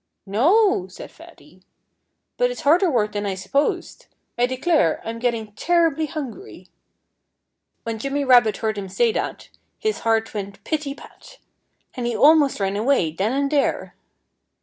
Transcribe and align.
"No!" 0.25 0.87
said 0.87 1.11
Fatty. 1.11 1.61
"But 2.37 2.49
it's 2.49 2.61
harder 2.61 2.89
work 2.89 3.11
than 3.11 3.27
I 3.27 3.35
supposed. 3.35 4.07
I 4.35 4.47
declare, 4.47 4.99
I'm 5.05 5.19
getting 5.19 5.51
terribly 5.51 6.07
hungry." 6.07 6.69
When 7.83 7.99
Jimmy 7.99 8.25
Rabbit 8.25 8.57
heard 8.57 8.79
him 8.79 8.89
say 8.89 9.11
that, 9.11 9.49
his 9.77 9.99
heart 9.99 10.33
went 10.33 10.63
pitty 10.63 10.95
pat. 10.95 11.37
And 11.93 12.07
he 12.07 12.15
almost 12.17 12.59
ran 12.59 12.75
away, 12.77 13.11
then 13.11 13.31
and 13.31 13.51
there. 13.51 13.93